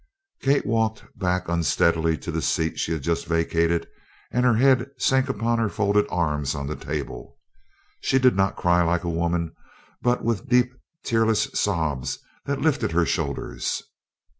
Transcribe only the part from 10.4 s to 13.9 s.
deep tearless sobs that lifted her shoulders.